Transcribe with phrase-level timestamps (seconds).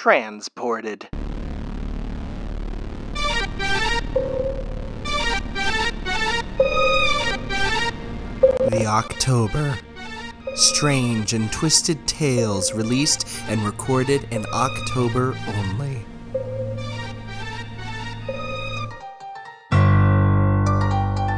[0.00, 1.06] transported.
[8.70, 9.78] The October.
[10.54, 16.06] Strange and twisted tales released and recorded in October only.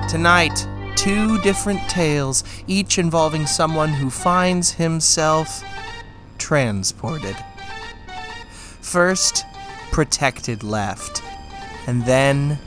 [0.08, 5.64] Tonight, two different tales, each involving someone who finds himself
[6.38, 7.36] transported.
[8.92, 9.46] First,
[9.90, 11.22] protected left,
[11.86, 12.58] and then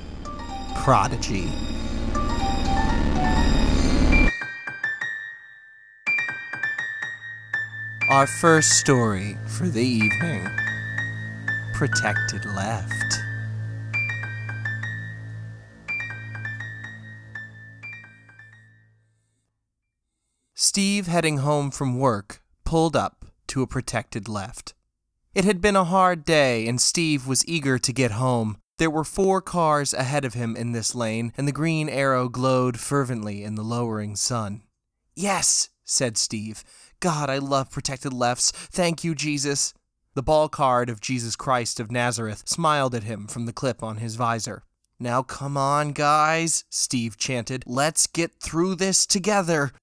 [0.74, 1.48] prodigy.
[8.10, 10.50] Our first story for the evening
[11.76, 13.20] Protected Left.
[20.56, 24.75] Steve, heading home from work, pulled up to a protected left.
[25.36, 28.56] It had been a hard day, and Steve was eager to get home.
[28.78, 32.80] There were four cars ahead of him in this lane, and the green arrow glowed
[32.80, 34.62] fervently in the lowering sun.
[35.14, 36.64] Yes, said Steve.
[37.02, 38.52] God, I love protected lefts.
[38.52, 39.74] Thank you, Jesus.
[40.14, 43.98] The ball card of Jesus Christ of Nazareth smiled at him from the clip on
[43.98, 44.64] his visor.
[45.02, 47.66] Now come on, guys, Steve chanted.
[47.68, 49.74] Let's get through this together.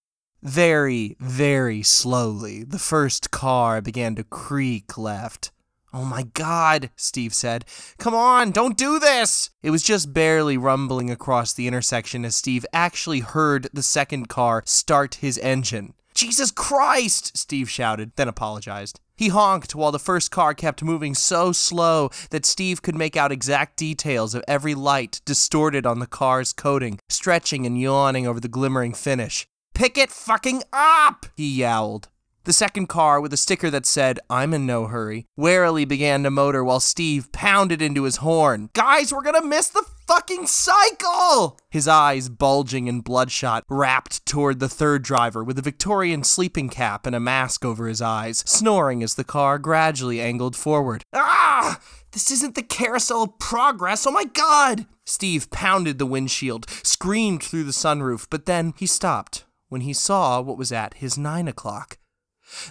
[0.43, 5.53] Very, very slowly, the first car began to creak left.
[5.95, 7.65] Oh my god, Steve said.
[7.99, 9.51] Come on, don't do this!
[9.63, 14.65] It was just barely rumbling across the intersection as Steve actually heard the second car
[14.67, 15.95] start his engine.
[16.13, 17.37] Jesus Christ!
[17.37, 18.99] Steve shouted, then apologized.
[19.15, 23.31] He honked while the first car kept moving so slow that Steve could make out
[23.31, 28.49] exact details of every light distorted on the car's coating, stretching and yawning over the
[28.49, 29.47] glimmering finish.
[29.75, 31.27] Pick it fucking up!
[31.37, 32.09] He yowled.
[32.45, 36.31] The second car, with a sticker that said, I'm in no hurry, warily began to
[36.31, 38.71] motor while Steve pounded into his horn.
[38.73, 41.57] Guys, we're gonna miss the fucking cycle!
[41.71, 47.07] His eyes, bulging and bloodshot, rapped toward the third driver with a Victorian sleeping cap
[47.07, 51.05] and a mask over his eyes, snoring as the car gradually angled forward.
[51.15, 51.79] Ah!
[52.11, 54.87] This isn't the carousel of progress, oh my god!
[55.07, 60.39] Steve pounded the windshield, screamed through the sunroof, but then he stopped when he saw
[60.43, 61.97] what was at his nine o'clock.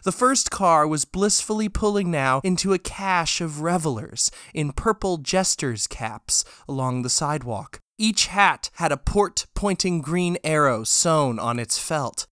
[0.03, 5.87] The first car was blissfully pulling now into a cache of revelers in purple jesters'
[5.87, 7.79] caps along the sidewalk.
[7.97, 12.27] Each hat had a port pointing green arrow sewn on its felt.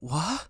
[0.00, 0.48] What?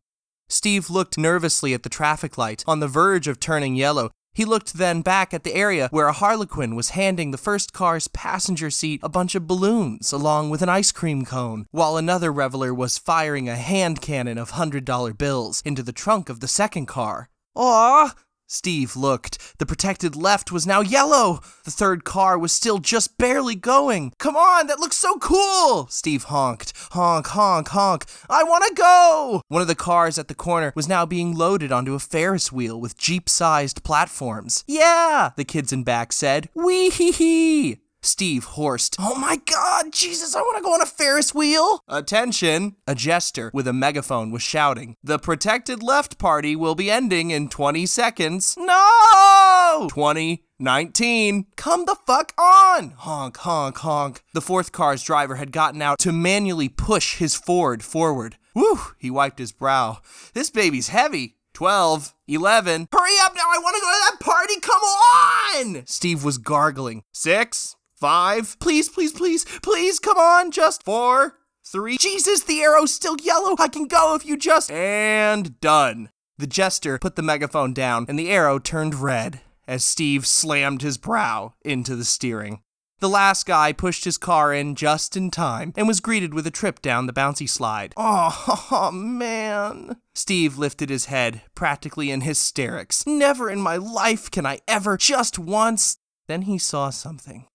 [0.48, 4.74] Steve looked nervously at the traffic light, on the verge of turning yellow, he looked
[4.74, 9.00] then back at the area where a harlequin was handing the first car's passenger seat
[9.02, 13.48] a bunch of balloons along with an ice cream cone, while another reveler was firing
[13.48, 17.28] a hand cannon of $100 bills into the trunk of the second car.
[17.56, 18.14] Aw!
[18.48, 19.58] Steve looked.
[19.58, 21.40] The protected left was now yellow.
[21.64, 24.14] The third car was still just barely going.
[24.18, 25.86] Come on, that looks so cool!
[25.88, 26.72] Steve honked.
[26.92, 28.06] Honk, honk, honk.
[28.30, 29.42] I want to go!
[29.48, 32.80] One of the cars at the corner was now being loaded onto a Ferris wheel
[32.80, 34.64] with Jeep sized platforms.
[34.66, 36.48] Yeah, the kids in back said.
[36.54, 37.78] Wee hee hee.
[38.08, 38.96] Steve horsed.
[38.98, 41.82] Oh my god, Jesus, I want to go on a Ferris wheel!
[41.86, 42.76] Attention!
[42.86, 44.96] A jester with a megaphone was shouting.
[45.04, 48.56] The protected left party will be ending in 20 seconds.
[48.58, 49.88] No!
[49.90, 51.46] 20, 19.
[51.56, 52.94] Come the fuck on!
[52.96, 54.22] Honk, honk, honk.
[54.32, 58.36] The fourth car's driver had gotten out to manually push his Ford forward.
[58.54, 59.98] Whew, he wiped his brow.
[60.32, 61.34] This baby's heavy.
[61.58, 62.88] 12, 11.
[62.92, 65.86] Hurry up now, I want to go to that party, come on!
[65.86, 67.02] Steve was gargling.
[67.12, 68.56] 6, Five.
[68.60, 70.52] Please, please, please, please, come on.
[70.52, 71.96] Just four, three.
[71.98, 73.56] Jesus, the arrow's still yellow.
[73.58, 74.70] I can go if you just.
[74.70, 76.10] And done.
[76.36, 80.96] The jester put the megaphone down, and the arrow turned red as Steve slammed his
[80.96, 82.60] brow into the steering.
[83.00, 86.52] The last guy pushed his car in just in time and was greeted with a
[86.52, 87.94] trip down the bouncy slide.
[87.96, 89.96] Oh, man.
[90.14, 93.06] Steve lifted his head, practically in hysterics.
[93.06, 95.98] Never in my life can I ever, just once.
[96.28, 97.47] Then he saw something.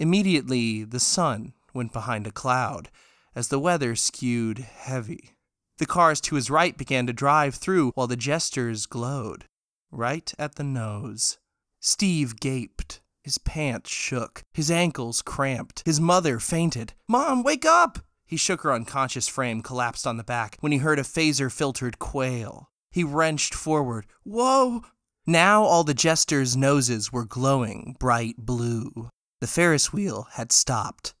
[0.00, 2.88] Immediately, the sun went behind a cloud
[3.34, 5.36] as the weather skewed heavy.
[5.76, 9.44] The cars to his right began to drive through while the jesters glowed,
[9.90, 11.36] right at the nose.
[11.80, 13.02] Steve gaped.
[13.22, 14.42] His pants shook.
[14.54, 15.82] His ankles cramped.
[15.84, 16.94] His mother fainted.
[17.06, 17.98] Mom, wake up!
[18.24, 21.98] He shook her unconscious frame, collapsed on the back, when he heard a phaser filtered
[21.98, 22.70] quail.
[22.90, 24.06] He wrenched forward.
[24.24, 24.82] Whoa!
[25.26, 29.10] Now all the jesters' noses were glowing bright blue.
[29.40, 31.14] The Ferris wheel had stopped.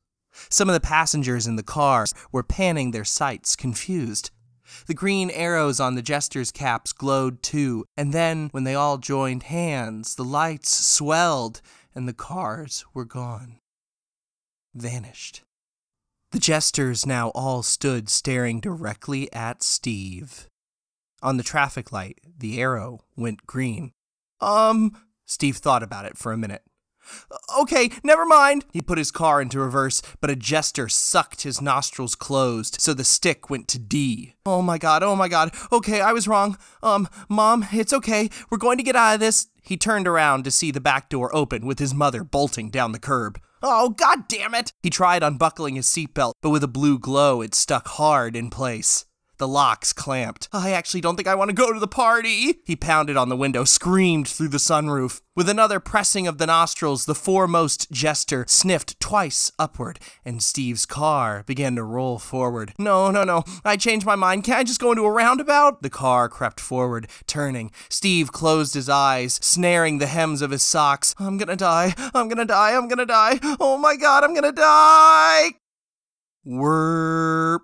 [0.48, 4.30] Some of the passengers in the car were panning their sights, confused.
[4.86, 9.44] The green arrows on the jesters' caps glowed too, and then, when they all joined
[9.44, 11.60] hands, the lights swelled
[11.94, 13.58] and the cars were gone.
[14.74, 15.42] Vanished.
[16.30, 20.48] The jesters now all stood staring directly at Steve.
[21.22, 23.92] On the traffic light, the arrow went green.
[24.40, 24.96] Um,
[25.26, 26.62] Steve thought about it for a minute.
[27.58, 28.64] Okay, never mind.
[28.72, 33.04] He put his car into reverse, but a jester sucked his nostrils closed, so the
[33.04, 34.34] stick went to D.
[34.46, 35.54] Oh my god, oh my god.
[35.72, 36.56] Okay, I was wrong.
[36.82, 38.30] Um, Mom, it's okay.
[38.50, 39.48] We're going to get out of this.
[39.62, 42.98] He turned around to see the back door open with his mother bolting down the
[42.98, 43.40] curb.
[43.62, 44.72] Oh, god damn it!
[44.82, 49.04] He tried unbuckling his seatbelt, but with a blue glow, it stuck hard in place.
[49.40, 50.50] The locks clamped.
[50.52, 52.60] I actually don't think I want to go to the party.
[52.66, 55.22] He pounded on the window, screamed through the sunroof.
[55.34, 61.42] With another pressing of the nostrils, the foremost jester sniffed twice upward, and Steve's car
[61.46, 62.74] began to roll forward.
[62.78, 63.44] No, no, no.
[63.64, 64.44] I changed my mind.
[64.44, 65.80] Can't I just go into a roundabout?
[65.80, 67.70] The car crept forward, turning.
[67.88, 71.14] Steve closed his eyes, snaring the hems of his socks.
[71.18, 71.94] I'm gonna die.
[72.12, 72.76] I'm gonna die.
[72.76, 73.38] I'm gonna die.
[73.58, 75.52] Oh my god, I'm gonna die.
[76.44, 77.62] Whirp.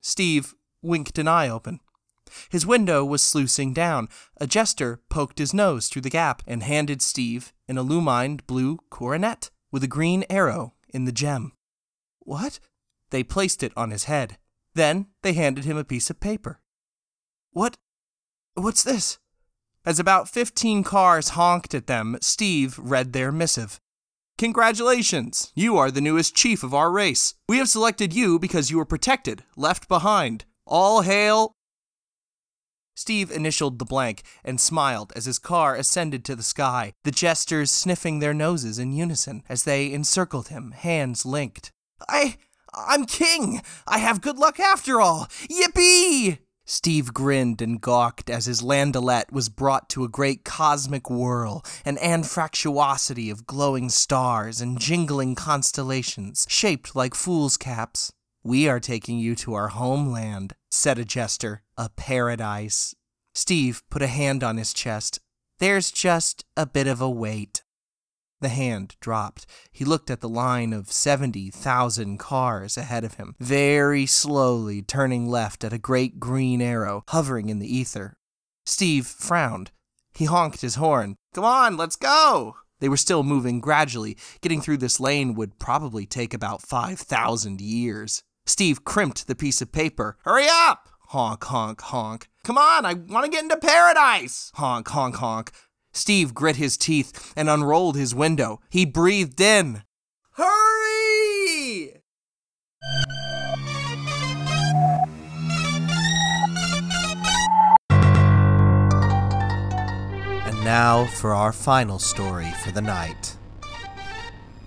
[0.00, 1.80] Steve winked an eye open.
[2.50, 4.08] His window was sluicing down.
[4.40, 9.50] A jester poked his nose through the gap and handed Steve an illumined blue coronet
[9.70, 11.52] with a green arrow in the gem.
[12.20, 12.60] What?
[13.10, 14.38] They placed it on his head.
[14.74, 16.60] Then they handed him a piece of paper.
[17.52, 17.76] What?
[18.54, 19.18] What's this?
[19.86, 23.80] As about fifteen cars honked at them, Steve read their missive.
[24.38, 25.52] Congratulations!
[25.54, 27.34] You are the newest chief of our race.
[27.48, 31.52] We have selected you because you were protected, left behind, all hail.
[32.96, 37.70] Steve initialed the blank and smiled as his car ascended to the sky, the jesters
[37.70, 41.72] sniffing their noses in unison as they encircled him, hands linked.
[42.08, 42.36] I.
[42.76, 43.62] I'm king!
[43.86, 45.28] I have good luck after all!
[45.48, 46.38] Yippee!
[46.66, 51.96] Steve grinned and gawked as his landaulet was brought to a great cosmic whirl, an
[51.98, 58.12] anfractuosity of glowing stars and jingling constellations shaped like fool's caps.
[58.46, 62.94] We are taking you to our homeland, said a jester, a paradise.
[63.34, 65.18] Steve put a hand on his chest.
[65.60, 67.62] There's just a bit of a wait.
[68.42, 69.46] The hand dropped.
[69.72, 75.64] He looked at the line of 70,000 cars ahead of him, very slowly turning left
[75.64, 78.18] at a great green arrow hovering in the ether.
[78.66, 79.70] Steve frowned.
[80.12, 81.16] He honked his horn.
[81.32, 82.56] Come on, let's go!
[82.80, 84.18] They were still moving gradually.
[84.42, 88.22] Getting through this lane would probably take about 5,000 years.
[88.46, 90.16] Steve crimped the piece of paper.
[90.24, 90.88] Hurry up!
[91.08, 92.28] Honk, honk, honk.
[92.42, 94.52] Come on, I want to get into paradise!
[94.54, 95.52] Honk, honk, honk.
[95.92, 98.60] Steve grit his teeth and unrolled his window.
[98.68, 99.82] He breathed in.
[100.32, 102.02] Hurry!
[110.46, 113.36] And now for our final story for the night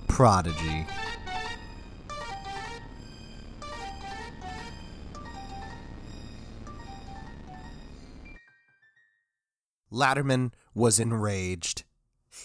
[0.08, 0.88] Prodigy.
[9.92, 11.84] Latterman was enraged.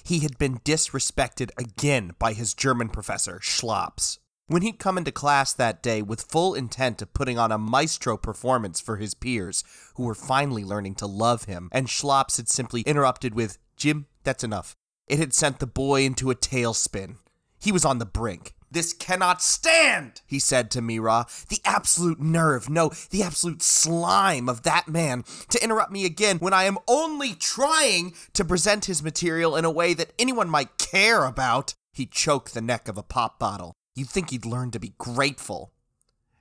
[0.04, 4.18] He had been disrespected again by his German professor, Schlops.
[4.46, 8.16] When he'd come into class that day with full intent of putting on a maestro
[8.16, 12.82] performance for his peers, who were finally learning to love him, and Schlops had simply
[12.82, 14.76] interrupted with, Jim, that's enough.
[15.06, 17.16] It had sent the boy into a tailspin.
[17.60, 18.54] He was on the brink.
[18.72, 21.26] This cannot stand, he said to Mira.
[21.50, 26.54] The absolute nerve, no, the absolute slime of that man to interrupt me again when
[26.54, 31.26] I am only trying to present his material in a way that anyone might care
[31.26, 31.74] about.
[31.92, 33.74] He choked the neck of a pop bottle.
[33.94, 35.74] You'd think he'd learn to be grateful.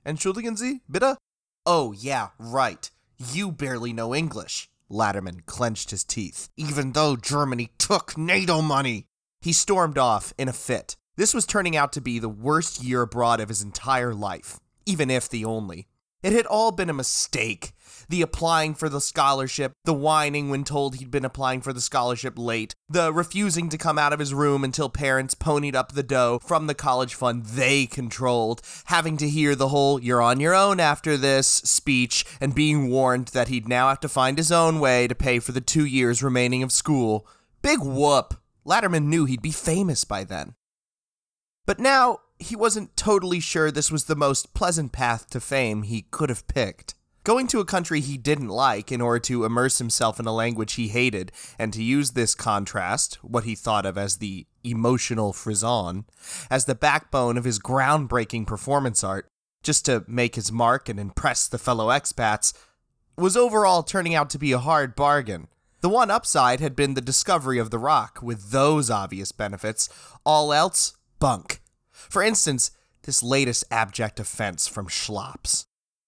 [0.06, 1.18] Entschuldigen Sie, bitte?
[1.66, 2.90] Oh, yeah, right.
[3.18, 4.70] You barely know English.
[4.90, 6.48] Latterman clenched his teeth.
[6.56, 9.04] Even though Germany took NATO money.
[9.42, 10.96] He stormed off in a fit.
[11.14, 15.10] This was turning out to be the worst year abroad of his entire life, even
[15.10, 15.86] if the only.
[16.22, 17.72] It had all been a mistake.
[18.08, 22.38] The applying for the scholarship, the whining when told he'd been applying for the scholarship
[22.38, 26.38] late, the refusing to come out of his room until parents ponied up the dough
[26.42, 30.80] from the college fund they controlled, having to hear the whole you're on your own
[30.80, 35.06] after this speech, and being warned that he'd now have to find his own way
[35.06, 37.26] to pay for the two years remaining of school.
[37.60, 38.34] Big whoop!
[38.64, 40.54] Latterman knew he'd be famous by then.
[41.66, 46.06] But now, he wasn't totally sure this was the most pleasant path to fame he
[46.10, 46.94] could have picked.
[47.24, 50.72] Going to a country he didn't like in order to immerse himself in a language
[50.72, 56.04] he hated, and to use this contrast, what he thought of as the emotional frisson,
[56.50, 59.28] as the backbone of his groundbreaking performance art,
[59.62, 62.52] just to make his mark and impress the fellow expats,
[63.16, 65.46] was overall turning out to be a hard bargain.
[65.80, 69.88] The one upside had been the discovery of the rock, with those obvious benefits.
[70.24, 71.60] All else, bunk.
[71.92, 72.72] For instance,
[73.04, 75.66] this latest abject offense from Schlops.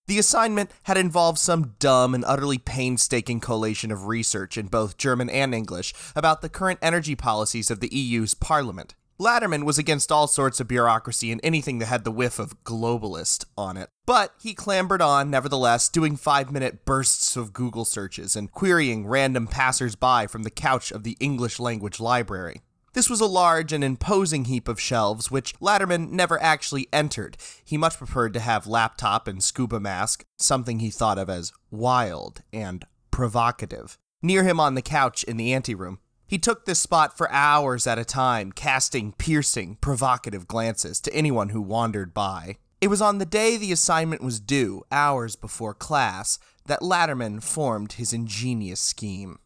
[0.09, 5.31] The assignment had involved some dumb and utterly painstaking collation of research in both German
[5.31, 8.97] and English about the current energy policies of the EU's parliament.
[9.21, 13.45] Latterman was against all sorts of bureaucracy and anything that had the whiff of globalist
[13.57, 13.91] on it.
[14.07, 19.47] But he clambered on, nevertheless, doing five minute bursts of Google searches and querying random
[19.47, 22.63] passers by from the couch of the English language library.
[22.95, 27.37] This was a large and imposing heap of shelves, which Latterman never actually entered.
[27.65, 32.43] He much preferred to have laptop and scuba mask, something he thought of as wild
[32.53, 33.99] and provocative.
[34.23, 35.99] Near him on the couch in the anteroom,
[36.29, 41.49] he took this spot for hours at a time, casting piercing, provocative glances to anyone
[41.49, 42.59] who wandered by.
[42.81, 47.95] It was on the day the assignment was due, hours before class, that Latterman formed
[47.95, 49.41] his ingenious scheme.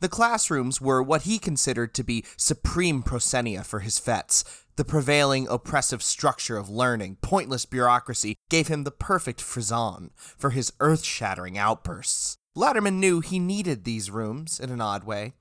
[0.00, 4.44] The classrooms were what he considered to be supreme proscenia for his fets.
[4.76, 10.72] The prevailing oppressive structure of learning, pointless bureaucracy, gave him the perfect frisson for his
[10.80, 12.38] earth shattering outbursts.
[12.56, 15.34] Latterman knew he needed these rooms in an odd way.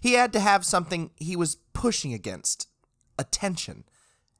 [0.00, 2.68] He had to have something he was pushing against
[3.18, 3.84] attention,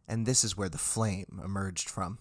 [0.07, 2.19] and this is where the flame emerged from.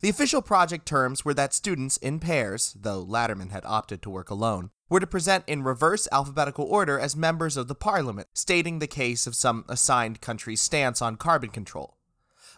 [0.00, 4.28] The official project terms were that students in pairs, though Latterman had opted to work
[4.28, 8.86] alone, were to present in reverse alphabetical order as members of the parliament, stating the
[8.86, 11.96] case of some assigned country's stance on carbon control.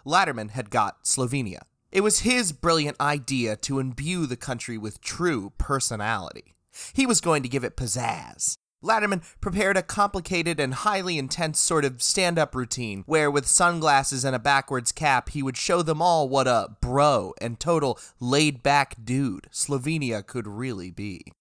[0.04, 1.60] Latterman had got Slovenia.
[1.92, 6.54] It was his brilliant idea to imbue the country with true personality.
[6.92, 8.56] He was going to give it pizzazz.
[8.84, 14.24] Latterman prepared a complicated and highly intense sort of stand up routine where, with sunglasses
[14.24, 18.62] and a backwards cap, he would show them all what a bro and total laid
[18.62, 21.32] back dude Slovenia could really be.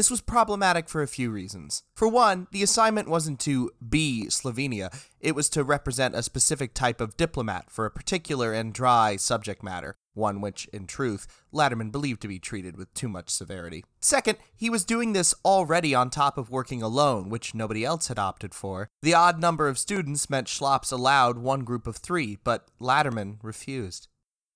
[0.00, 1.82] This was problematic for a few reasons.
[1.94, 4.90] For one, the assignment wasn't to be Slovenia,
[5.20, 9.62] it was to represent a specific type of diplomat for a particular and dry subject
[9.62, 13.84] matter, one which, in truth, Latterman believed to be treated with too much severity.
[14.00, 18.18] Second, he was doing this already on top of working alone, which nobody else had
[18.18, 18.88] opted for.
[19.02, 24.08] The odd number of students meant Schlops allowed one group of three, but Latterman refused.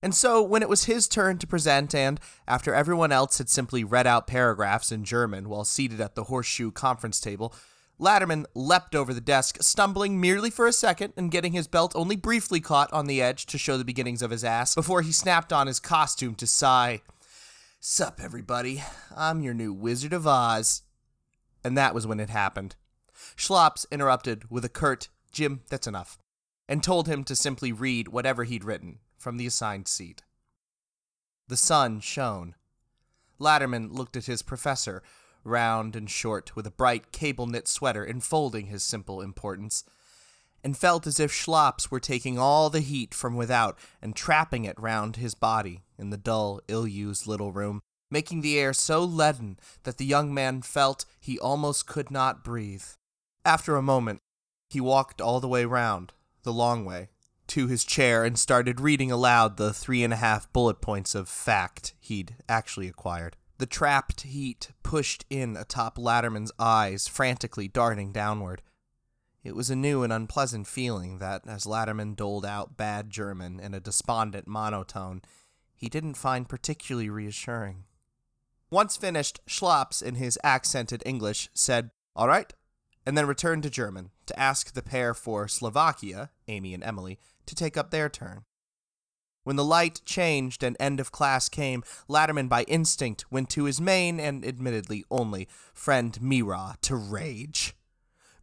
[0.05, 3.83] And so, when it was his turn to present, and after everyone else had simply
[3.83, 7.55] read out paragraphs in German while seated at the horseshoe conference table,
[7.99, 12.15] Latterman leapt over the desk, stumbling merely for a second and getting his belt only
[12.15, 15.51] briefly caught on the edge to show the beginnings of his ass before he snapped
[15.51, 17.01] on his costume to sigh,
[17.79, 18.83] Sup, everybody.
[19.17, 20.83] I'm your new Wizard of Oz.
[21.63, 22.75] And that was when it happened.
[23.35, 26.19] Schlops interrupted with a curt, Jim, that's enough,
[26.69, 30.21] and told him to simply read whatever he'd written, from the assigned seat.
[31.47, 32.53] The sun shone.
[33.39, 35.01] Latterman looked at his professor,
[35.43, 39.83] round and short, with a bright cable knit sweater enfolding his simple importance,
[40.63, 44.79] and felt as if Schlops were taking all the heat from without and trapping it
[44.79, 49.57] round his body in the dull, ill used little room, making the air so leaden
[49.85, 52.85] that the young man felt he almost could not breathe.
[53.43, 54.21] After a moment,
[54.69, 56.13] he walked all the way round,
[56.43, 57.09] the long way,
[57.47, 61.29] to his chair and started reading aloud the three and a half bullet points of
[61.29, 63.37] fact he'd actually acquired.
[63.57, 68.61] The trapped heat pushed in atop Latterman's eyes, frantically darting downward.
[69.43, 73.73] It was a new and unpleasant feeling that, as Latterman doled out bad German in
[73.73, 75.21] a despondent monotone,
[75.75, 77.85] he didn't find particularly reassuring.
[78.71, 82.51] Once finished, Schlops, in his accented English, said, All right,
[83.05, 87.55] and then returned to German to ask the pair for Slovakia, Amy and Emily, to
[87.55, 88.45] take up their turn.
[89.43, 93.79] When the light changed and end of class came, Latterman by instinct went to his
[93.79, 97.75] main and admittedly only friend Mira to rage.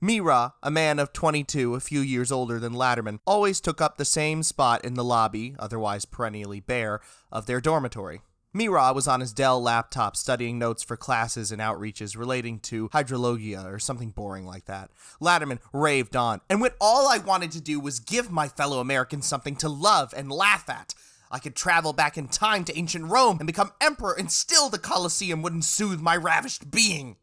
[0.01, 4.05] Mira, a man of 22, a few years older than Latterman, always took up the
[4.05, 8.21] same spot in the lobby, otherwise perennially bare, of their dormitory.
[8.55, 13.65] Mira was on his Dell laptop studying notes for classes and outreaches relating to hydrologia
[13.65, 14.91] or something boring like that.
[15.23, 19.27] Latterman raved on, and when all I wanted to do was give my fellow Americans
[19.27, 20.95] something to love and laugh at.
[21.31, 24.79] I could travel back in time to ancient Rome and become emperor, and still the
[24.79, 27.17] Colosseum wouldn't soothe my ravished being.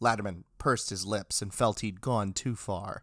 [0.00, 3.02] Latterman pursed his lips and felt he'd gone too far.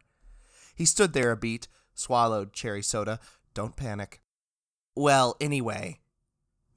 [0.76, 3.20] He stood there a beat, swallowed cherry soda.
[3.54, 4.22] Don't panic.
[4.96, 6.00] Well, anyway,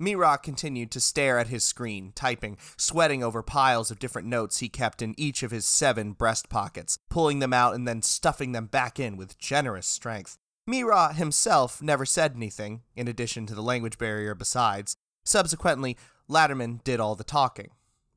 [0.03, 4.69] Mira continued to stare at his screen, typing, sweating over piles of different notes he
[4.69, 8.67] kept in each of his seven breast pockets, pulling them out and then stuffing them
[8.67, 10.39] back in with generous strength.
[10.67, 14.97] Mira himself never said anything, in addition to the language barrier besides.
[15.23, 15.97] Subsequently,
[16.29, 17.71] Latterman did all the talking.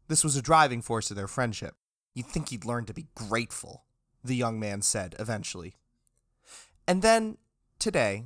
[0.07, 1.75] This was a driving force of their friendship.
[2.15, 3.83] You'd think he'd learn to be grateful,
[4.23, 5.75] the young man said eventually.
[6.87, 7.37] And then,
[7.77, 8.25] today,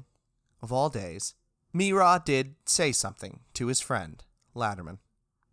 [0.61, 1.35] of all days,
[1.71, 4.23] Mira did say something to his friend,
[4.55, 4.97] Latterman.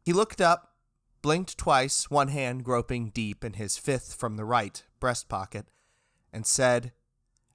[0.02, 0.74] He looked up,
[1.20, 5.66] blinked twice, one hand groping deep in his fifth from the right breast pocket,
[6.32, 6.92] and said,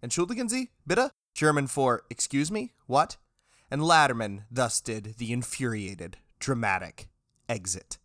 [0.03, 1.11] Entschuldigen Sie, bitte?
[1.33, 3.17] German for, excuse me, what?
[3.69, 7.07] And Latterman thus did the infuriated, dramatic
[7.47, 7.97] exit.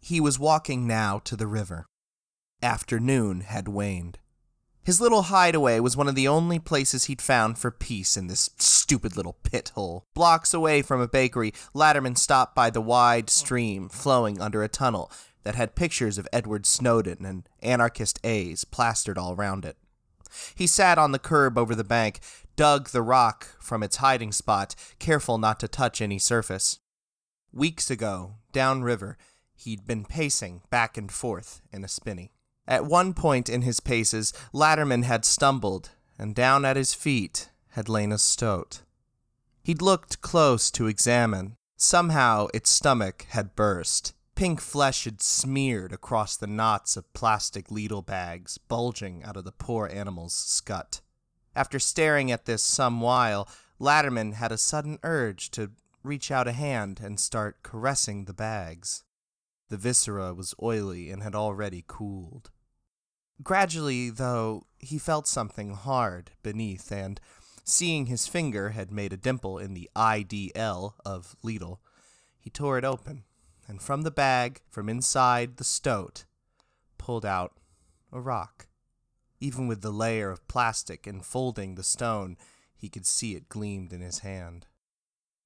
[0.00, 1.86] He was walking now to the river.
[2.62, 4.18] Afternoon had waned.
[4.84, 8.50] His little hideaway was one of the only places he'd found for peace in this
[8.58, 10.06] stupid little pit hole.
[10.12, 15.10] Blocks away from a bakery, Latterman stopped by the wide stream flowing under a tunnel
[15.44, 19.76] that had pictures of Edward Snowden and anarchist A's plastered all around it.
[20.54, 22.18] He sat on the curb over the bank,
[22.56, 26.80] dug the rock from its hiding spot, careful not to touch any surface.
[27.52, 29.16] Weeks ago, downriver,
[29.54, 32.32] he'd been pacing back and forth in a spinney.
[32.66, 37.88] At one point in his paces, Latterman had stumbled, and down at his feet had
[37.88, 38.82] lain a stoat.
[39.62, 41.56] He'd looked close to examine.
[41.76, 44.14] Somehow its stomach had burst.
[44.34, 49.52] Pink flesh had smeared across the knots of plastic Lidl bags bulging out of the
[49.52, 51.00] poor animal's scut.
[51.54, 56.52] After staring at this some while, Latterman had a sudden urge to reach out a
[56.52, 59.04] hand and start caressing the bags.
[59.72, 62.50] The viscera was oily and had already cooled.
[63.42, 67.18] Gradually, though, he felt something hard beneath, and,
[67.64, 71.78] seeing his finger had made a dimple in the IDL of Lidl,
[72.38, 73.24] he tore it open,
[73.66, 76.26] and from the bag, from inside the stoat,
[76.98, 77.56] pulled out
[78.12, 78.66] a rock.
[79.40, 82.36] Even with the layer of plastic enfolding the stone,
[82.76, 84.66] he could see it gleamed in his hand.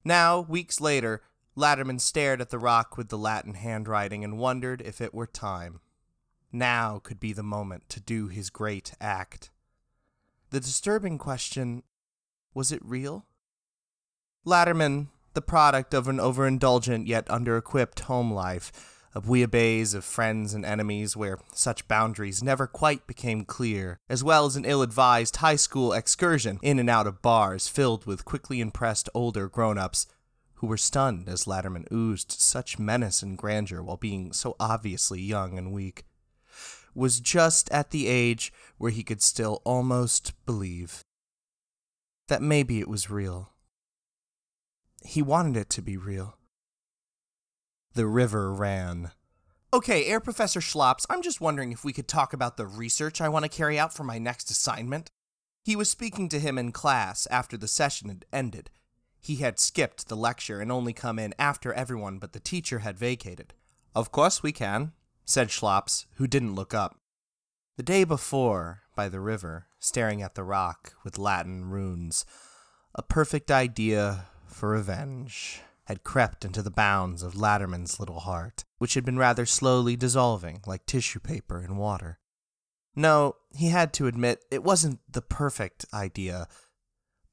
[0.04, 1.23] Now, weeks later,
[1.56, 5.80] Latterman stared at the rock with the Latin handwriting and wondered if it were time.
[6.52, 9.50] Now could be the moment to do his great act.
[10.50, 11.82] The disturbing question
[12.54, 13.25] was it real?
[14.47, 20.64] Latterman, the product of an overindulgent yet under-equipped home life, a bouillabaisse of friends and
[20.64, 25.56] enemies where such boundaries never quite became clear, as well as an ill advised high
[25.56, 30.06] school excursion in and out of bars filled with quickly impressed older grown ups
[30.56, 35.58] who were stunned as Latterman oozed such menace and grandeur while being so obviously young
[35.58, 36.04] and weak,
[36.95, 41.04] was just at the age where he could still almost believe
[42.28, 43.50] that maybe it was real.
[45.04, 46.38] He wanted it to be real.
[47.95, 49.12] The river ran.
[49.73, 53.28] Okay, Herr Professor Schlops, I'm just wondering if we could talk about the research I
[53.28, 55.10] want to carry out for my next assignment.
[55.64, 58.71] He was speaking to him in class after the session had ended,
[59.26, 62.97] he had skipped the lecture and only come in after everyone but the teacher had
[62.97, 63.52] vacated.
[63.93, 64.93] Of course we can,
[65.25, 67.00] said Schlops, who didn't look up.
[67.76, 72.25] The day before, by the river, staring at the rock with Latin runes,
[72.95, 78.95] a perfect idea for revenge had crept into the bounds of Latterman's little heart, which
[78.95, 82.21] had been rather slowly dissolving like tissue paper in water.
[82.95, 86.47] No, he had to admit it wasn't the perfect idea,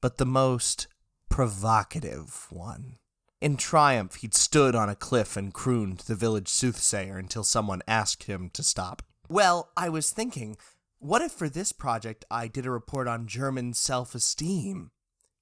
[0.00, 0.88] but the most
[1.34, 2.96] provocative one.
[3.40, 8.22] In triumph, he'd stood on a cliff and crooned the village soothsayer until someone asked
[8.22, 9.02] him to stop.
[9.28, 10.56] Well, I was thinking,
[11.00, 14.92] what if for this project I did a report on German self esteem?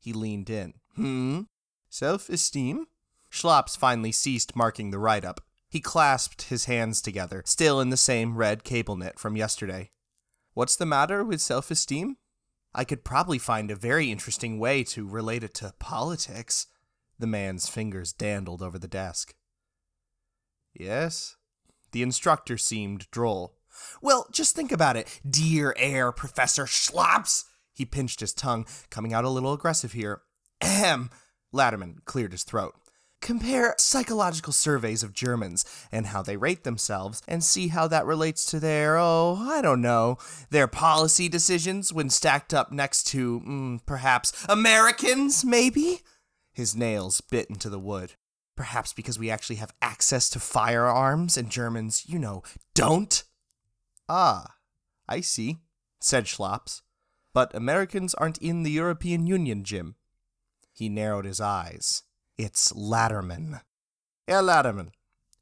[0.01, 0.73] He leaned in.
[0.95, 1.41] Hmm?
[1.91, 2.87] Self esteem?
[3.29, 5.43] Schlops finally ceased marking the write up.
[5.69, 9.91] He clasped his hands together, still in the same red cable knit from yesterday.
[10.55, 12.17] What's the matter with self esteem?
[12.75, 16.67] I could probably find a very interesting way to relate it to politics.
[17.19, 19.35] The man's fingers dandled over the desk.
[20.75, 21.37] Yes?
[21.93, 23.55] The instructor seemed droll.
[24.01, 27.45] Well, just think about it, dear Herr Professor Schlops.
[27.75, 30.23] He pinched his tongue, coming out a little aggressive here.
[30.63, 31.11] Ahem.
[31.53, 32.75] Latterman cleared his throat.
[33.23, 38.45] Compare psychological surveys of Germans and how they rate themselves and see how that relates
[38.47, 40.19] to their, oh, I don't know,
[40.51, 46.01] their policy decisions when stacked up next to, mm, perhaps, Americans, maybe?
[46.53, 48.15] His nails bit into the wood.
[48.57, 52.43] Perhaps because we actually have access to firearms and Germans, you know,
[52.75, 53.23] don't?
[54.09, 54.57] Ah,
[55.09, 55.59] I see,
[56.01, 56.83] said Schlops.
[57.33, 59.95] But Americans aren't in the European Union, Jim.
[60.73, 62.03] He narrowed his eyes.
[62.39, 63.61] It's Latterman.
[64.27, 64.93] Herr Latterman.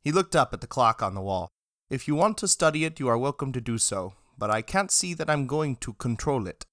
[0.03, 1.48] He looked up at the clock on the wall.
[1.88, 4.90] If you want to study it, you are welcome to do so, but I can't
[4.90, 6.66] see that I'm going to control it.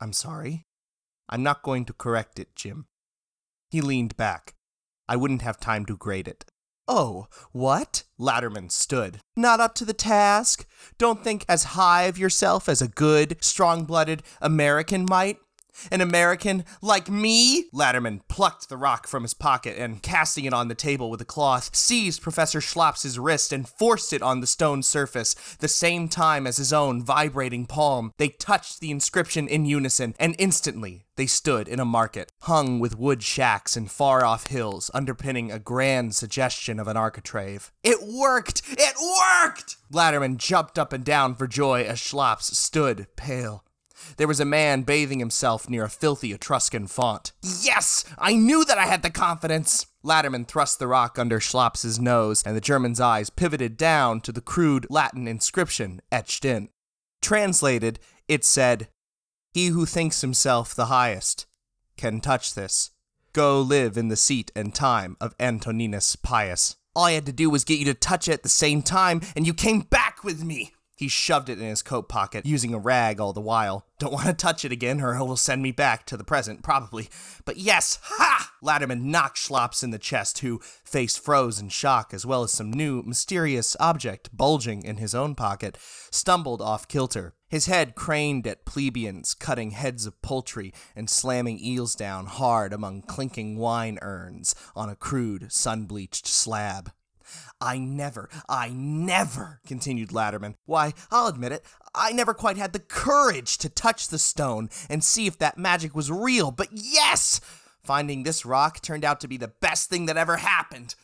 [0.00, 0.66] I'm sorry?
[1.30, 2.86] I'm not going to correct it, Jim.
[3.70, 4.54] He leaned back.
[5.08, 6.44] I wouldn't have time to grade it.
[6.86, 8.04] Oh, what?
[8.20, 9.20] Latterman stood.
[9.34, 10.66] Not up to the task?
[10.98, 15.38] Don't think as high of yourself as a good, strong blooded American might?
[15.90, 17.68] An American like me?
[17.72, 21.24] Latterman plucked the rock from his pocket and, casting it on the table with a
[21.24, 26.46] cloth, seized Professor Schlops's wrist and forced it on the stone surface, the same time
[26.46, 28.12] as his own vibrating palm.
[28.18, 32.96] They touched the inscription in unison, and instantly they stood in a market, hung with
[32.96, 37.72] wood shacks and far off hills, underpinning a grand suggestion of an architrave.
[37.82, 38.62] It worked!
[38.70, 39.76] It worked!
[39.92, 43.64] Latterman jumped up and down for joy as Schlops stood pale.
[44.16, 47.32] There was a man bathing himself near a filthy Etruscan font.
[47.42, 48.04] Yes!
[48.18, 49.86] I knew that I had the confidence!
[50.04, 54.40] Latterman thrust the rock under Schlops's nose, and the German's eyes pivoted down to the
[54.40, 56.68] crude Latin inscription etched in.
[57.20, 58.88] Translated, it said,
[59.52, 61.46] He who thinks himself the highest
[61.96, 62.90] can touch this.
[63.32, 66.76] Go live in the seat and time of Antoninus Pius.
[66.94, 69.20] All I had to do was get you to touch it at the same time,
[69.36, 70.72] and you came back with me.
[70.98, 73.86] He shoved it in his coat pocket, using a rag all the while.
[74.00, 76.64] Don't want to touch it again, or it will send me back to the present,
[76.64, 77.08] probably.
[77.44, 78.52] But yes, ha!
[78.60, 82.72] Latterman knocked Schlops in the chest, who, face froze in shock, as well as some
[82.72, 85.78] new, mysterious object bulging in his own pocket,
[86.10, 87.34] stumbled off kilter.
[87.48, 93.02] His head craned at plebeians, cutting heads of poultry and slamming eels down hard among
[93.02, 96.90] clinking wine urns on a crude, sun bleached slab.
[97.60, 100.54] I never, I never, continued Latterman.
[100.66, 101.64] Why, I'll admit it,
[101.94, 105.94] I never quite had the courage to touch the stone and see if that magic
[105.94, 107.40] was real, but yes!
[107.82, 110.94] Finding this rock turned out to be the best thing that ever happened.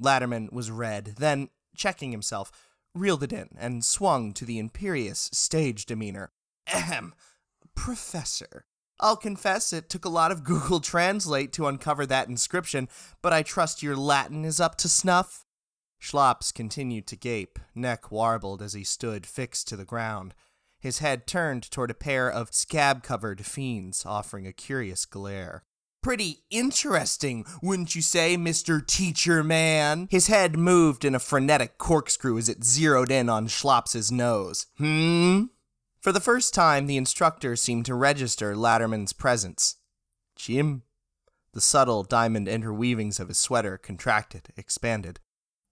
[0.00, 2.50] Latterman was red, then, checking himself,
[2.94, 6.30] reeled it in and swung to the imperious stage demeanor.
[6.72, 7.14] Ahem,
[7.74, 8.66] Professor.
[9.00, 12.88] I'll confess it took a lot of Google Translate to uncover that inscription,
[13.20, 15.44] but I trust your Latin is up to snuff?
[16.02, 20.34] Schlops continued to gape, neck warbled as he stood fixed to the ground,
[20.80, 25.62] his head turned toward a pair of scab covered fiends offering a curious glare.
[26.02, 28.84] Pretty interesting, wouldn't you say, Mr.
[28.84, 30.08] Teacher Man?
[30.10, 34.66] His head moved in a frenetic corkscrew as it zeroed in on Schlops's nose.
[34.78, 35.44] Hmm?
[36.00, 39.76] For the first time, the instructor seemed to register Latterman's presence.
[40.34, 40.82] Jim?
[41.52, 45.20] The subtle diamond interweavings of his sweater contracted, expanded.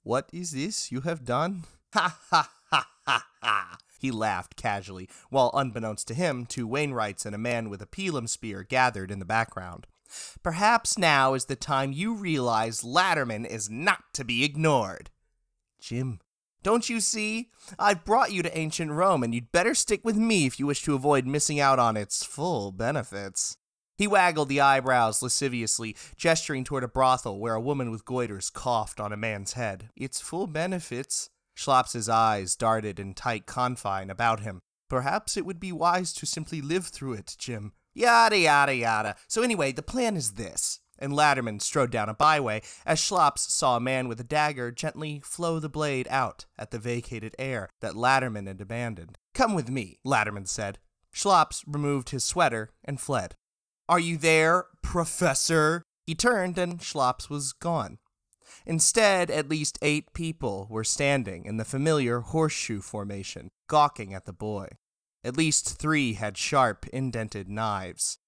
[0.03, 1.65] What is this you have done?
[1.93, 3.79] Ha ha ha ha ha!
[3.99, 8.29] He laughed casually, while unbeknownst to him, two Wainwrights and a man with a Pelham
[8.29, 9.89] spear gathered in the background.
[10.43, 15.11] Perhaps now is the time you realize Latterman is not to be ignored.
[15.81, 16.21] Jim,
[16.63, 17.51] don't you see?
[17.79, 20.83] I've brought you to ancient Rome, and you'd better stick with me if you wish
[20.85, 23.57] to avoid missing out on its full benefits.
[24.01, 28.99] He waggled the eyebrows lasciviously, gesturing toward a brothel where a woman with goiters coughed
[28.99, 29.91] on a man's head.
[29.95, 31.29] Its full benefits.
[31.55, 34.63] Schlops's eyes darted in tight confine about him.
[34.89, 37.75] Perhaps it would be wise to simply live through it, Jim.
[37.93, 39.17] Yada yada yada.
[39.29, 40.81] So anyway, the plan is this.
[40.99, 45.21] And Latterman strode down a byway as Schlops saw a man with a dagger gently
[45.23, 49.19] flow the blade out at the vacated air that Latterman had abandoned.
[49.35, 50.79] Come with me, Latterman said.
[51.13, 53.37] Schlops removed his sweater and fled.
[53.91, 55.83] Are you there, Professor?
[56.07, 57.99] He turned and Schlops was gone.
[58.65, 64.33] Instead, at least eight people were standing in the familiar horseshoe formation, gawking at the
[64.33, 64.69] boy.
[65.25, 68.21] At least three had sharp, indented knives.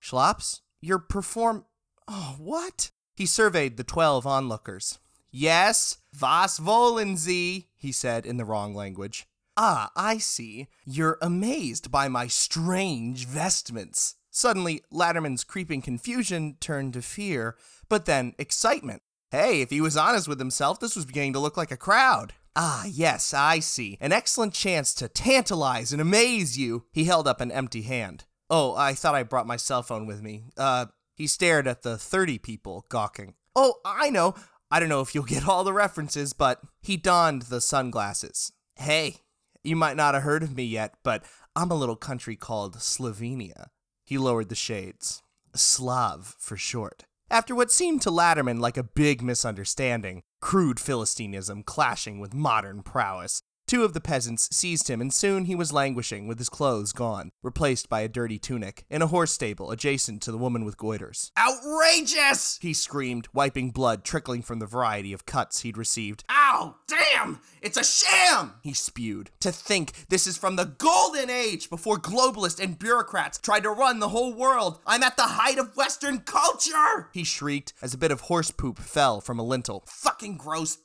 [0.00, 1.66] Schlops, your perform.
[2.08, 2.90] Oh, what?
[3.14, 4.98] He surveyed the twelve onlookers.
[5.30, 7.68] Yes, was wollen Sie?
[7.76, 9.26] he said in the wrong language.
[9.58, 10.68] Ah, I see.
[10.86, 14.14] You're amazed by my strange vestments.
[14.34, 17.54] Suddenly, Latterman's creeping confusion turned to fear,
[17.90, 19.02] but then excitement.
[19.30, 22.32] Hey, if he was honest with himself, this was beginning to look like a crowd.
[22.56, 23.98] Ah, yes, I see.
[24.00, 26.86] An excellent chance to tantalize and amaze you.
[26.92, 28.24] He held up an empty hand.
[28.48, 30.44] Oh, I thought I brought my cell phone with me.
[30.56, 33.34] Uh, he stared at the 30 people, gawking.
[33.54, 34.34] Oh, I know.
[34.70, 38.52] I don't know if you'll get all the references, but he donned the sunglasses.
[38.76, 39.16] Hey,
[39.62, 41.22] you might not have heard of me yet, but
[41.54, 43.66] I'm a little country called Slovenia.
[44.04, 45.22] He lowered the shades.
[45.54, 47.04] Slav, for short.
[47.30, 53.41] After what seemed to Latterman like a big misunderstanding, crude Philistinism clashing with modern prowess,
[53.72, 57.30] Two of the peasants seized him, and soon he was languishing with his clothes gone,
[57.42, 61.30] replaced by a dirty tunic, in a horse stable adjacent to the woman with goiters.
[61.38, 62.58] Outrageous!
[62.60, 66.22] He screamed, wiping blood trickling from the variety of cuts he'd received.
[66.28, 66.76] Ow!
[66.86, 67.40] Damn!
[67.62, 68.56] It's a sham!
[68.62, 69.30] He spewed.
[69.40, 74.00] To think this is from the golden age before globalists and bureaucrats tried to run
[74.00, 74.80] the whole world.
[74.86, 77.08] I'm at the height of Western culture!
[77.14, 79.82] He shrieked as a bit of horse poop fell from a lintel.
[79.86, 80.76] Fucking gross.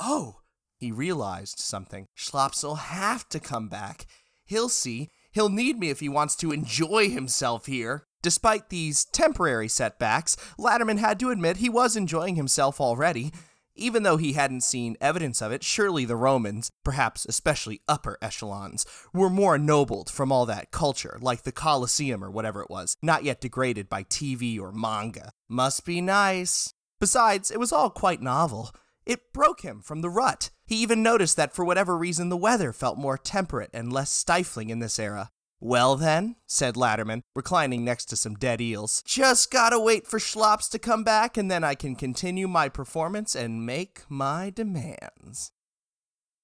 [0.00, 0.39] Oh,
[0.80, 2.06] he realized something.
[2.14, 4.06] Schlops'll have to come back.
[4.46, 5.10] He'll see.
[5.30, 8.04] He'll need me if he wants to enjoy himself here.
[8.22, 13.32] Despite these temporary setbacks, Latterman had to admit he was enjoying himself already.
[13.76, 18.84] Even though he hadn't seen evidence of it, surely the Romans, perhaps especially upper echelons,
[19.14, 23.24] were more ennobled from all that culture, like the Colosseum or whatever it was, not
[23.24, 25.30] yet degraded by TV or manga.
[25.48, 26.74] Must be nice.
[26.98, 28.70] Besides, it was all quite novel.
[29.06, 30.50] It broke him from the rut.
[30.66, 34.70] He even noticed that for whatever reason the weather felt more temperate and less stifling
[34.70, 35.30] in this era.
[35.62, 40.68] Well then, said Latterman, reclining next to some dead eels, just gotta wait for Schlops
[40.70, 45.52] to come back and then I can continue my performance and make my demands.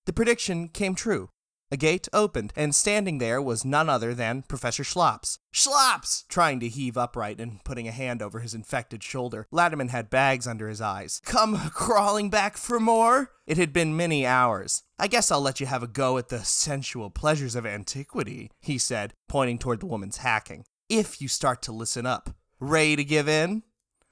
[0.04, 1.30] The prediction came true.
[1.76, 5.38] A gate opened, and standing there was none other than Professor Schlops.
[5.50, 6.24] Schlops!
[6.26, 9.46] Trying to heave upright and putting a hand over his infected shoulder.
[9.52, 11.20] Latterman had bags under his eyes.
[11.26, 13.32] Come crawling back for more?
[13.46, 14.84] It had been many hours.
[14.98, 18.78] I guess I'll let you have a go at the sensual pleasures of antiquity, he
[18.78, 20.64] said, pointing toward the woman's hacking.
[20.88, 22.30] If you start to listen up.
[22.58, 23.64] Ready to give in?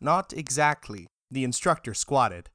[0.02, 1.06] Not exactly.
[1.30, 2.50] The instructor squatted.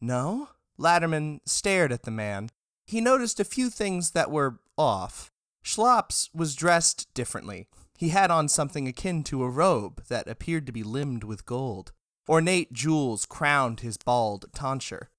[0.00, 0.48] No?
[0.78, 2.48] Latterman stared at the man,
[2.86, 5.30] he noticed a few things that were off.
[5.62, 7.68] Schlops was dressed differently.
[7.98, 11.92] He had on something akin to a robe that appeared to be limned with gold.
[12.28, 15.10] Ornate jewels crowned his bald tonsure.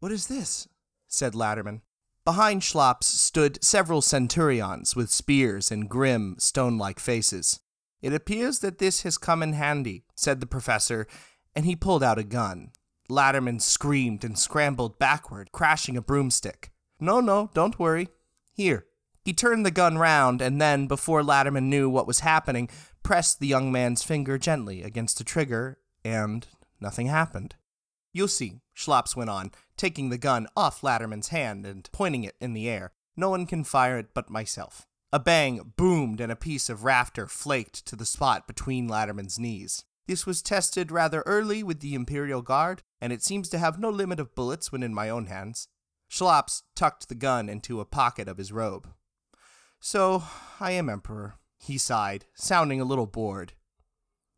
[0.00, 0.68] What is this?
[1.06, 1.82] said Latterman.
[2.24, 7.60] Behind Schlops stood several centurions with spears and grim, stone like faces.
[8.00, 11.06] It appears that this has come in handy, said the professor,
[11.54, 12.72] and he pulled out a gun.
[13.08, 16.71] Latterman screamed and scrambled backward, crashing a broomstick.
[17.02, 18.10] No, no, don't worry.
[18.52, 18.86] Here.
[19.24, 22.70] He turned the gun round and then, before Latterman knew what was happening,
[23.02, 26.46] pressed the young man's finger gently against the trigger, and
[26.80, 27.56] nothing happened.
[28.12, 32.52] You'll see, Schlops went on, taking the gun off Latterman's hand and pointing it in
[32.52, 32.92] the air.
[33.16, 34.86] No one can fire it but myself.
[35.12, 39.84] A bang boomed and a piece of rafter flaked to the spot between Latterman's knees.
[40.06, 43.90] This was tested rather early with the Imperial Guard, and it seems to have no
[43.90, 45.66] limit of bullets when in my own hands.
[46.12, 48.86] Schlops tucked the gun into a pocket of his robe.
[49.80, 50.22] So,
[50.60, 53.54] I am Emperor, he sighed, sounding a little bored.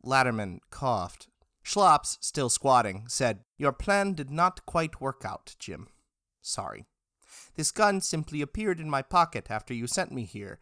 [0.07, 1.27] Latterman coughed.
[1.65, 5.89] Schlops, still squatting, said, Your plan did not quite work out, Jim.
[6.41, 6.87] Sorry.
[7.57, 10.61] This gun simply appeared in my pocket after you sent me here,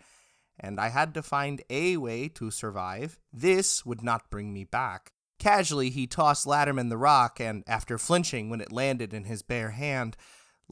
[0.59, 3.19] and I had to find a way to survive.
[3.31, 5.13] This would not bring me back.
[5.39, 9.73] Casually, he tossed Latterman the rock, and after flinching when it landed in his bare
[9.73, 10.17] hand,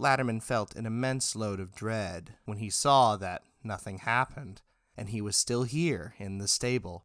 [0.01, 4.63] Latterman felt an immense load of dread when he saw that nothing happened,
[4.97, 7.05] and he was still here in the stable.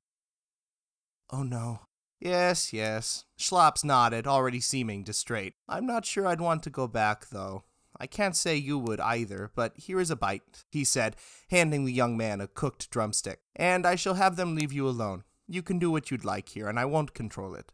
[1.30, 1.82] Oh no.
[2.22, 3.26] Yes, yes.
[3.36, 5.54] Schlops nodded, already seeming distrait.
[5.68, 7.66] I'm not sure I'd want to go back, though.
[8.00, 11.18] I can't say you would either, but here is a bite, he said,
[11.50, 13.42] handing the young man a cooked drumstick.
[13.56, 15.24] And I shall have them leave you alone.
[15.48, 17.74] You can do what you'd like here, and I won't control it.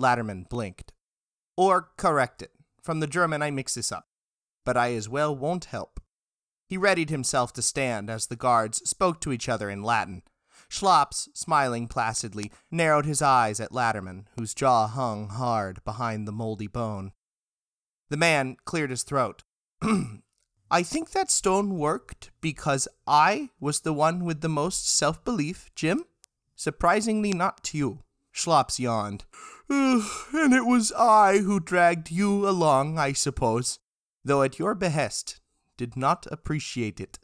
[0.00, 0.92] Latterman blinked.
[1.56, 2.52] Or correct it.
[2.82, 4.06] From the German, I mix this up
[4.64, 6.00] but I as well won't help.
[6.66, 10.22] He readied himself to stand as the guards spoke to each other in Latin.
[10.68, 16.66] Schlops, smiling placidly, narrowed his eyes at Latterman, whose jaw hung hard behind the moldy
[16.66, 17.12] bone.
[18.08, 19.44] The man cleared his throat.
[20.70, 25.70] I think that stone worked because I was the one with the most self belief,
[25.74, 26.04] Jim?
[26.56, 28.00] Surprisingly not you.
[28.32, 29.24] Schlops yawned.
[29.68, 33.78] and it was I who dragged you along, I suppose
[34.24, 35.40] though at your behest,
[35.76, 37.18] did not appreciate it.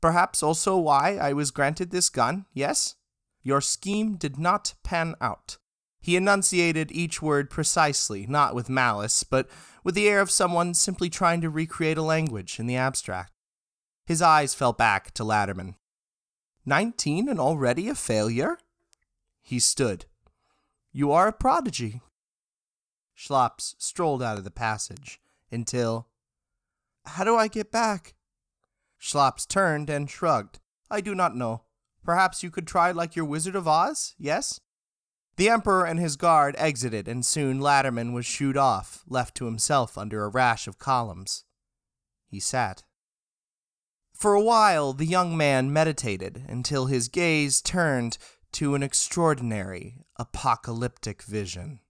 [0.00, 2.94] Perhaps also why I was granted this gun, yes?
[3.42, 5.58] Your scheme did not pan out.
[6.00, 9.48] He enunciated each word precisely, not with malice, but
[9.82, 13.32] with the air of someone simply trying to recreate a language in the abstract.
[14.06, 15.74] His eyes fell back to Latterman.
[16.64, 18.58] Nineteen and already a failure?
[19.42, 20.06] He stood.
[20.92, 22.00] You are a prodigy.
[23.14, 26.07] Schlops strolled out of the passage until,
[27.08, 28.14] how do I get back?
[28.98, 30.60] Schlops turned and shrugged.
[30.90, 31.62] I do not know.
[32.04, 34.60] Perhaps you could try like your Wizard of Oz, yes?
[35.36, 39.96] The Emperor and his guard exited, and soon Latterman was shooed off, left to himself
[39.96, 41.44] under a rash of columns.
[42.26, 42.82] He sat.
[44.12, 48.18] For a while, the young man meditated until his gaze turned
[48.52, 51.80] to an extraordinary, apocalyptic vision.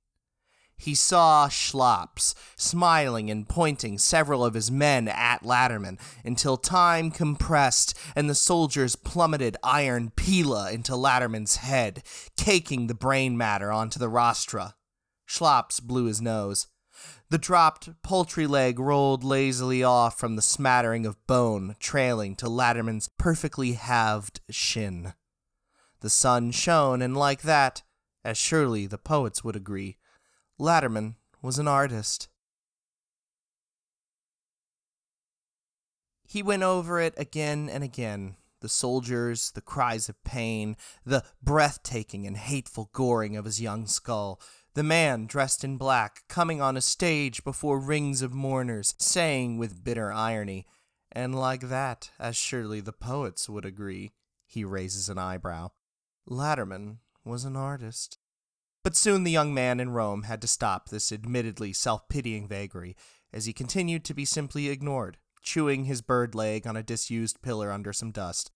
[0.79, 7.99] He saw Schlops smiling and pointing several of his men at Latterman until time compressed
[8.15, 12.05] and the soldiers plummeted iron pila into Latterman's head,
[12.37, 14.75] caking the brain matter onto the rostra.
[15.27, 16.69] Schlops blew his nose.
[17.29, 23.11] The dropped poultry leg rolled lazily off from the smattering of bone trailing to Latterman's
[23.19, 25.13] perfectly halved shin.
[26.01, 27.83] The sun shone, and like that,
[28.25, 29.99] as surely the poets would agree,
[30.61, 32.29] Latterman was an artist.
[36.25, 42.27] He went over it again and again the soldiers, the cries of pain, the breathtaking
[42.27, 44.41] and hateful goring of his young skull,
[44.75, 49.85] the man dressed in black coming on a stage before rings of mourners, saying with
[49.85, 50.67] bitter irony,
[51.11, 54.13] and like that, as surely the poets would agree,
[54.47, 55.71] he raises an eyebrow.
[56.29, 58.18] Latterman was an artist.
[58.89, 62.97] But soon the young man in Rome had to stop this admittedly self pitying vagary,
[63.35, 67.71] as he continued to be simply ignored, chewing his bird leg on a disused pillar
[67.71, 68.51] under some dust.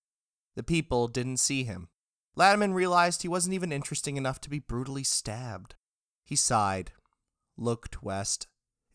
[0.55, 1.91] The people didn't see him.
[2.35, 5.75] Latterman realized he wasn't even interesting enough to be brutally stabbed.
[6.25, 6.93] He sighed,
[7.59, 8.47] looked west.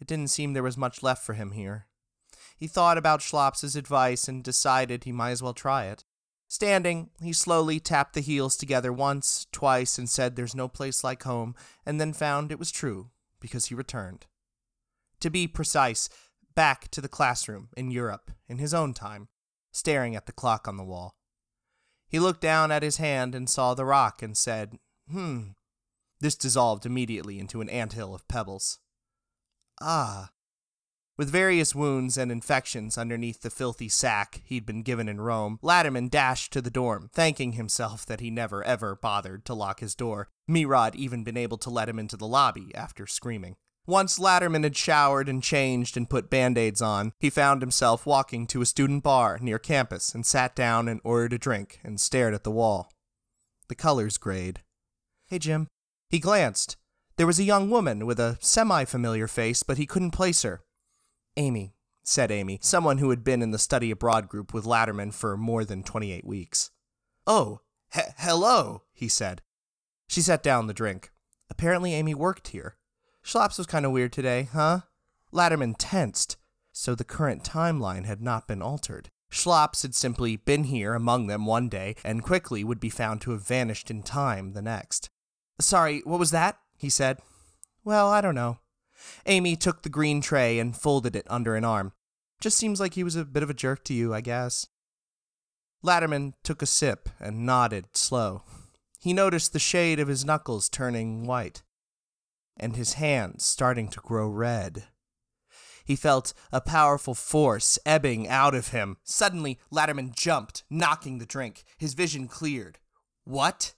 [0.01, 1.85] It didn't seem there was much left for him here.
[2.57, 6.03] He thought about Schlops's advice and decided he might as well try it.
[6.47, 11.23] Standing, he slowly tapped the heels together once, twice, and said there's no place like
[11.23, 11.55] home,
[11.85, 14.25] and then found it was true, because he returned.
[15.19, 16.09] To be precise,
[16.55, 19.27] back to the classroom in Europe, in his own time,
[19.71, 21.15] staring at the clock on the wall.
[22.07, 24.79] He looked down at his hand and saw the rock and said,
[25.11, 25.49] Hmm.
[26.19, 28.79] This dissolved immediately into an anthill of pebbles.
[29.81, 30.31] Ah,
[31.17, 36.09] with various wounds and infections underneath the filthy sack he'd been given in Rome, Latterman
[36.09, 40.29] dashed to the dorm, thanking himself that he never ever bothered to lock his door.
[40.49, 43.55] Mirod even been able to let him into the lobby after screaming.
[43.87, 48.45] Once Latterman had showered and changed and put band aids on, he found himself walking
[48.45, 52.33] to a student bar near campus and sat down and ordered a drink and stared
[52.33, 52.91] at the wall.
[53.69, 54.61] The colors grayed.
[55.27, 55.67] Hey, Jim.
[56.09, 56.75] He glanced.
[57.15, 60.61] There was a young woman with a semi familiar face, but he couldn't place her.
[61.37, 61.73] Amy,
[62.03, 65.63] said Amy, someone who had been in the study abroad group with Latterman for more
[65.63, 66.71] than 28 weeks.
[67.25, 67.61] Oh,
[67.93, 69.41] he- hello, he said.
[70.07, 71.11] She set down the drink.
[71.49, 72.75] Apparently, Amy worked here.
[73.21, 74.81] Schlops was kind of weird today, huh?
[75.33, 76.37] Latterman tensed,
[76.71, 79.09] so the current timeline had not been altered.
[79.29, 83.31] Schlops had simply been here among them one day and quickly would be found to
[83.31, 85.09] have vanished in time the next.
[85.59, 86.57] Sorry, what was that?
[86.77, 87.19] he said.
[87.83, 88.59] Well, I don't know.
[89.25, 91.93] Amy took the green tray and folded it under an arm.
[92.39, 94.67] Just seems like he was a bit of a jerk to you, I guess.
[95.83, 98.43] Latterman took a sip and nodded slow.
[98.99, 101.61] He noticed the shade of his knuckles turning white,
[102.57, 104.85] and his hands starting to grow red.
[105.85, 108.97] He felt a powerful force ebbing out of him.
[109.05, 111.63] Suddenly, Latterman jumped, knocking the drink.
[111.77, 112.79] His vision cleared.
[113.23, 113.73] What?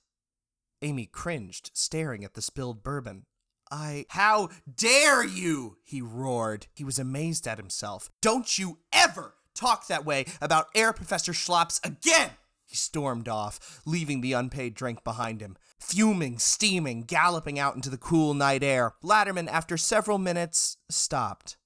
[0.81, 3.25] Amy cringed, staring at the spilled bourbon.
[3.71, 4.05] I.
[4.09, 5.77] How dare you!
[5.83, 6.67] He roared.
[6.73, 8.09] He was amazed at himself.
[8.21, 12.31] Don't you ever talk that way about Herr Professor Schlops again!
[12.65, 15.57] He stormed off, leaving the unpaid drink behind him.
[15.79, 21.57] Fuming, steaming, galloping out into the cool night air, Latterman, after several minutes, stopped.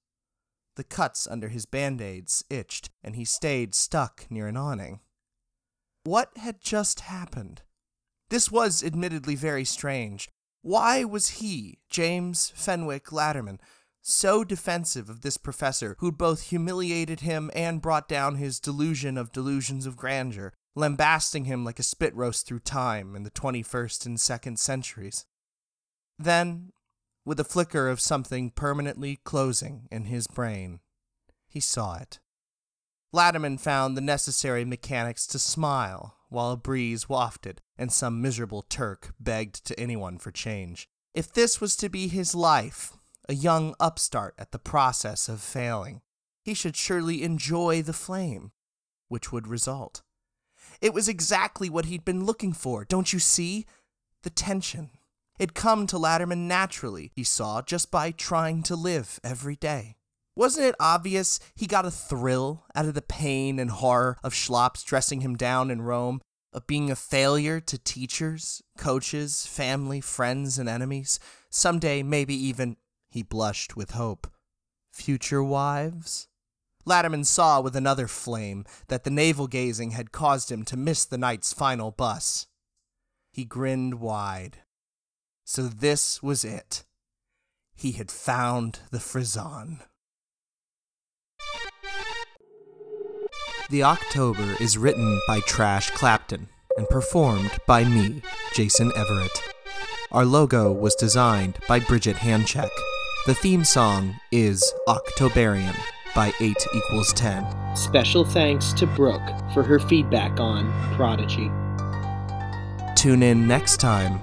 [0.76, 5.02] The cuts under his band aids itched, and he stayed stuck near an awning.
[6.04, 7.64] What had just happened?
[8.30, 10.30] This was admittedly very strange.
[10.64, 13.60] Why was he, James Fenwick Latterman,
[14.02, 19.34] so defensive of this professor who'd both humiliated him and brought down his delusion of
[19.34, 24.18] delusions of grandeur, lambasting him like a spit roast through time in the 21st and
[24.18, 25.26] 2nd centuries?
[26.18, 26.72] Then,
[27.26, 30.80] with a flicker of something permanently closing in his brain,
[31.46, 32.20] he saw it.
[33.14, 39.14] Latterman found the necessary mechanics to smile while a breeze wafted and some miserable Turk
[39.20, 40.88] begged to anyone for change.
[41.14, 42.98] If this was to be his life,
[43.30, 46.02] a young upstart at the process of failing,
[46.44, 48.52] he should surely enjoy the flame,
[49.08, 50.02] which would result.
[50.82, 53.66] It was exactly what he'd been looking for, don't you see?
[54.24, 54.90] The tension.
[55.40, 59.96] It'd come to Latterman naturally, he saw, just by trying to live every day.
[60.36, 64.84] Wasn't it obvious he got a thrill out of the pain and horror of Schlops
[64.84, 66.22] dressing him down in Rome,
[66.52, 71.20] of being a failure to teachers, coaches, family, friends, and enemies?
[71.50, 72.78] Someday, maybe even,
[73.10, 74.28] he blushed with hope,
[74.92, 76.28] future wives?
[76.86, 81.18] Latterman saw with another flame that the navel gazing had caused him to miss the
[81.18, 82.48] night's final bus.
[83.32, 84.58] He grinned wide.
[85.46, 86.84] So this was it.
[87.76, 89.82] He had found the frisson.
[93.74, 96.48] The October is written by Trash Clapton
[96.78, 98.22] and performed by me,
[98.54, 99.42] Jason Everett.
[100.12, 102.70] Our logo was designed by Bridget Hanchek.
[103.26, 105.76] The theme song is Octoberian
[106.14, 107.76] by 8 equals 10.
[107.76, 111.50] Special thanks to Brooke for her feedback on Prodigy.
[112.96, 114.20] Tune in next time.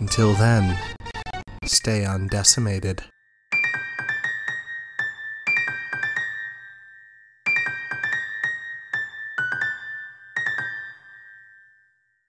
[0.00, 0.78] Until then,
[1.64, 3.04] stay undecimated.